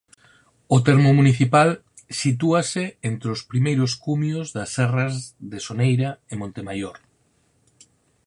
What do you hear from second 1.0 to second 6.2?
municipal sitúase entre os primeiros cumios das serras de Soneira